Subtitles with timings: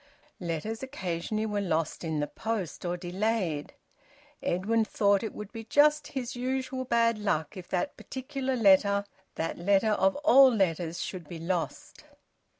[0.39, 3.75] Letters occasionally were lost in the post, or delayed.
[4.41, 9.59] Edwin thought it would be just his usual bad luck if that particular letter, that
[9.59, 12.03] letter of all letters, should be lost.